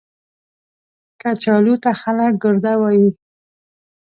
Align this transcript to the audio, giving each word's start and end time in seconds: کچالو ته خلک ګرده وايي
کچالو 1.21 1.75
ته 1.83 1.91
خلک 2.01 2.33
ګرده 2.43 2.73
وايي 2.81 3.09